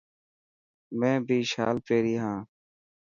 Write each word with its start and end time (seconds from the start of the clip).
مين 0.99 1.17
بي 1.27 1.37
شال 1.51 1.77
پيري 1.87 2.15
هان. 2.23 2.39